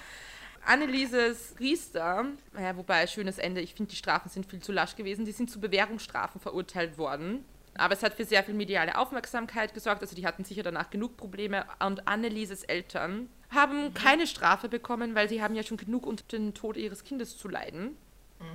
[0.65, 5.25] Annelieses Riester, ja, wobei schönes Ende, ich finde, die Strafen sind viel zu lasch gewesen,
[5.25, 7.45] die sind zu Bewährungsstrafen verurteilt worden.
[7.75, 11.17] Aber es hat für sehr viel mediale Aufmerksamkeit gesorgt, also die hatten sicher danach genug
[11.17, 11.65] Probleme.
[11.81, 16.55] Und Annelieses Eltern haben keine Strafe bekommen, weil sie haben ja schon genug unter den
[16.55, 17.97] Tod ihres Kindes zu leiden.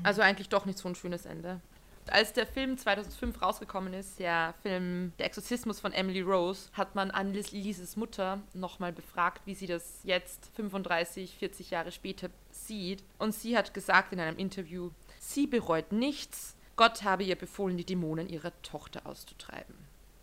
[0.03, 1.61] Also eigentlich doch nicht so ein schönes Ende.
[2.09, 7.11] Als der Film 2005 rausgekommen ist, der Film Der Exorzismus von Emily Rose, hat man
[7.11, 13.03] Annelieses Mutter nochmal befragt, wie sie das jetzt 35, 40 Jahre später sieht.
[13.19, 16.55] Und sie hat gesagt in einem Interview, sie bereut nichts.
[16.77, 19.75] Gott habe ihr befohlen, die Dämonen ihrer Tochter auszutreiben.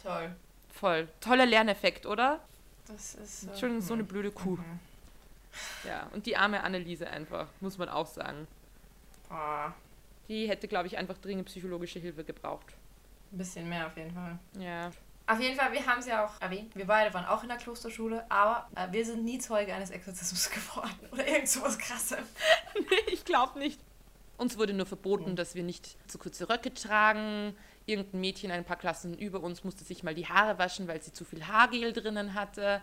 [0.03, 0.35] Toll.
[0.73, 1.09] Voll.
[1.21, 2.41] Toller Lerneffekt, oder?
[2.87, 3.45] Das ist.
[3.49, 4.09] äh, Schon so eine hm.
[4.09, 4.57] blöde Kuh.
[4.57, 4.81] Mhm.
[5.87, 8.47] Ja, und die arme Anneliese einfach, muss man auch sagen.
[9.31, 9.73] Ah,
[10.29, 12.67] Die hätte, glaube ich, einfach dringend psychologische Hilfe gebraucht.
[13.33, 14.39] ein bisschen mehr auf jeden Fall.
[14.59, 14.91] Ja.
[15.27, 17.57] Auf jeden Fall, wir haben es ja auch erwähnt, wir beide waren auch in der
[17.57, 22.25] Klosterschule, aber äh, wir sind nie Zeuge eines Exorzismus geworden oder irgend sowas krassem.
[23.13, 23.81] ich glaube nicht.
[24.37, 27.57] Uns wurde nur verboten, dass wir nicht zu kurze Röcke tragen.
[27.87, 31.13] Irgendein Mädchen ein paar Klassen über uns musste sich mal die Haare waschen, weil sie
[31.13, 32.81] zu viel Haargel drinnen hatte.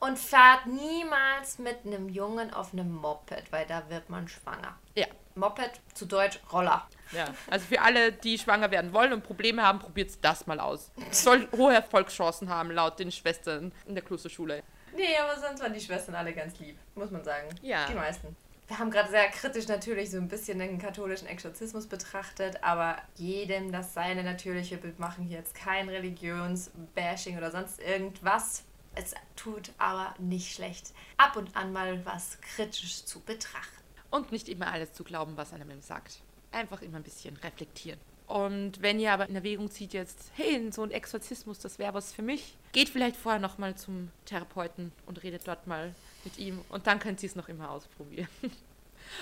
[0.00, 4.76] Und fahrt niemals mit einem Jungen auf einem Moped, weil da wird man schwanger.
[4.96, 6.86] Ja, Moped zu Deutsch Roller.
[7.12, 7.26] ja.
[7.50, 10.90] Also für alle, die schwanger werden wollen und Probleme haben, probiert das mal aus.
[11.10, 14.62] Soll hohe Erfolgschancen haben, laut den Schwestern in der Klosterschule.
[14.96, 17.48] Nee, aber sonst waren die Schwestern alle ganz lieb, muss man sagen.
[17.62, 17.86] Ja.
[17.86, 18.36] Die meisten.
[18.66, 23.72] Wir haben gerade sehr kritisch natürlich so ein bisschen den katholischen Exorzismus betrachtet, aber jedem
[23.72, 24.82] das seine natürliche.
[24.82, 28.64] Wir machen hier jetzt kein Religionsbashing oder sonst irgendwas.
[28.94, 33.83] Es tut aber nicht schlecht, ab und an mal was kritisch zu betrachten.
[34.14, 36.20] Und nicht immer alles zu glauben, was einem sagt.
[36.52, 37.98] Einfach immer ein bisschen reflektieren.
[38.28, 42.12] Und wenn ihr aber in Erwägung zieht jetzt, hey, so ein Exorzismus, das wäre was
[42.12, 46.64] für mich, geht vielleicht vorher nochmal zum Therapeuten und redet dort mal mit ihm.
[46.68, 48.28] Und dann könnt ihr es noch immer ausprobieren.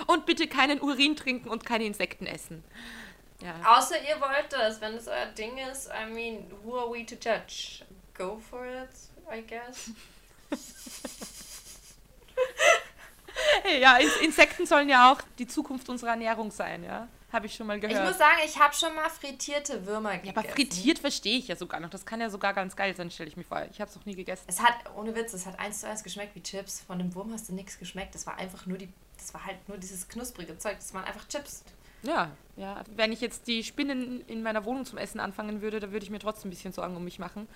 [0.06, 2.62] Und bitte keinen Urin trinken und keine Insekten essen.
[3.42, 3.76] Ja.
[3.76, 7.16] Außer ihr wollt das, wenn es euer Ding ist, I mean, who are we to
[7.16, 7.84] judge?
[8.14, 8.90] Go for it,
[9.28, 9.90] I guess.
[13.80, 17.08] Ja, In- Insekten sollen ja auch die Zukunft unserer Ernährung sein, ja.
[17.32, 18.06] Habe ich schon mal Ich gehört.
[18.06, 20.38] muss sagen, ich habe schon mal frittierte Würmer ja, gegessen.
[20.38, 21.88] aber frittiert verstehe ich ja sogar noch.
[21.88, 23.66] Das kann ja sogar ganz geil sein, stelle ich mir vor.
[23.70, 24.44] Ich habe es noch nie gegessen.
[24.46, 26.80] Es hat, ohne Witz, es hat eins zu eins geschmeckt wie Chips.
[26.86, 28.14] Von dem Wurm hast du nichts geschmeckt.
[28.14, 30.76] Das war einfach nur die, das war halt nur dieses knusprige Zeug.
[30.78, 31.64] Das waren einfach Chips.
[32.02, 32.82] Ja, ja.
[32.96, 36.10] Wenn ich jetzt die Spinnen in meiner Wohnung zum Essen anfangen würde, dann würde ich
[36.10, 37.48] mir trotzdem ein bisschen Sorgen um mich machen.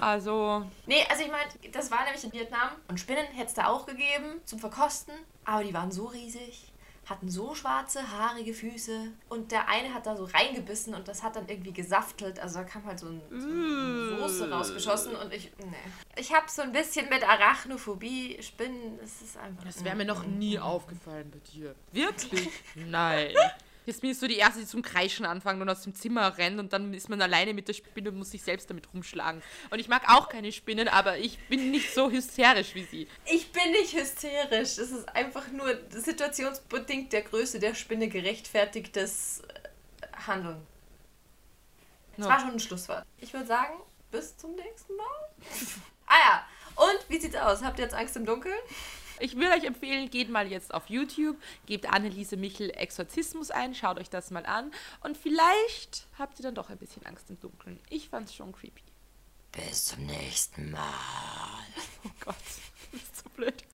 [0.00, 2.70] Also, Nee, also ich meine, das war nämlich in Vietnam.
[2.88, 5.14] Und Spinnen hätte es da auch gegeben zum Verkosten.
[5.44, 6.72] Aber die waren so riesig,
[7.06, 9.12] hatten so schwarze, haarige Füße.
[9.28, 12.38] Und der eine hat da so reingebissen und das hat dann irgendwie gesaftelt.
[12.38, 15.14] Also da kam halt so, ein, so eine Soße rausgeschossen.
[15.16, 15.76] Und ich, nee.
[16.16, 18.38] Ich habe so ein bisschen mit Arachnophobie.
[18.42, 19.64] Spinnen, es ist einfach...
[19.64, 21.74] das wäre mir noch nie aufgefallen bei dir.
[21.92, 22.48] Wirklich?
[22.74, 23.34] Nein.
[23.88, 26.60] Jetzt bin ich so die Erste, die zum Kreischen anfangen und aus dem Zimmer rennt
[26.60, 29.42] und dann ist man alleine mit der Spinne und muss sich selbst damit rumschlagen.
[29.70, 33.08] Und ich mag auch keine Spinnen, aber ich bin nicht so hysterisch wie sie.
[33.24, 34.76] Ich bin nicht hysterisch.
[34.76, 40.66] Es ist einfach nur situationsbedingt der Größe der Spinne gerechtfertigtes äh, Handeln.
[42.18, 42.32] Das Ja.
[42.32, 43.06] war schon ein Schlusswort.
[43.16, 43.72] Ich würde sagen,
[44.10, 45.06] bis zum nächsten Mal.
[46.08, 46.46] ah ja,
[46.76, 47.62] und wie sieht's aus?
[47.62, 48.58] Habt ihr jetzt Angst im Dunkeln?
[49.20, 53.98] Ich würde euch empfehlen, geht mal jetzt auf YouTube, gebt Anneliese Michel Exorzismus ein, schaut
[53.98, 57.80] euch das mal an und vielleicht habt ihr dann doch ein bisschen Angst im Dunkeln.
[57.90, 58.82] Ich fand's schon creepy.
[59.52, 60.82] Bis zum nächsten Mal.
[62.04, 62.36] Oh Gott,
[62.92, 63.64] das ist so blöd.